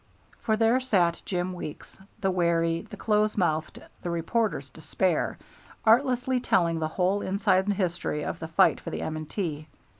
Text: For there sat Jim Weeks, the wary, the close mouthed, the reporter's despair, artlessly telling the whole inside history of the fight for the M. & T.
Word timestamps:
For 0.39 0.57
there 0.57 0.79
sat 0.79 1.21
Jim 1.25 1.53
Weeks, 1.53 1.99
the 2.21 2.31
wary, 2.31 2.87
the 2.89 2.97
close 2.97 3.37
mouthed, 3.37 3.83
the 4.01 4.09
reporter's 4.09 4.71
despair, 4.71 5.37
artlessly 5.85 6.39
telling 6.39 6.79
the 6.79 6.87
whole 6.87 7.21
inside 7.21 7.67
history 7.71 8.25
of 8.25 8.39
the 8.39 8.47
fight 8.47 8.79
for 8.79 8.89
the 8.89 9.03
M. 9.03 9.23
& 9.25 9.25
T. 9.27 9.67